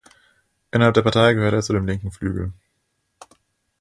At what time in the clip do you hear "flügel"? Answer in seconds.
2.11-2.53